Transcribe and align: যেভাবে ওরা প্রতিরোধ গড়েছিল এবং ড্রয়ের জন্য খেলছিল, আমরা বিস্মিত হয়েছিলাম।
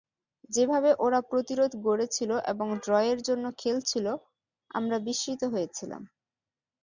যেভাবে 0.49 0.89
ওরা 0.99 1.19
প্রতিরোধ 1.29 1.71
গড়েছিল 1.85 2.31
এবং 2.51 2.67
ড্রয়ের 2.83 3.19
জন্য 3.27 3.45
খেলছিল, 3.61 4.05
আমরা 4.71 4.97
বিস্মিত 5.07 5.41
হয়েছিলাম। 5.53 6.01